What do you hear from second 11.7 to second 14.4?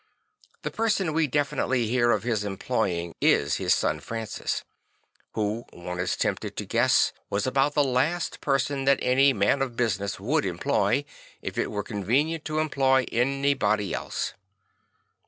convenient to employ anybody else.